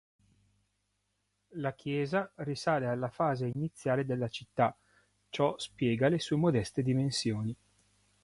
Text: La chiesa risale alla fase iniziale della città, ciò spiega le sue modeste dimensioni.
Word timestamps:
La 1.59 1.73
chiesa 1.73 2.31
risale 2.37 2.87
alla 2.87 3.11
fase 3.11 3.51
iniziale 3.53 4.03
della 4.03 4.29
città, 4.29 4.75
ciò 5.29 5.55
spiega 5.59 6.07
le 6.07 6.17
sue 6.17 6.37
modeste 6.37 6.81
dimensioni. 6.81 7.55